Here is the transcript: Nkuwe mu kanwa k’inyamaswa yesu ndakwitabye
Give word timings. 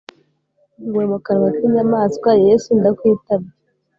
Nkuwe 0.87 1.05
mu 1.11 1.19
kanwa 1.25 1.49
k’inyamaswa 1.55 2.29
yesu 2.45 2.69
ndakwitabye 2.79 3.51